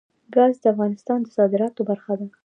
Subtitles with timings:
[0.33, 2.27] ګاز د افغانستان د صادراتو برخه ده.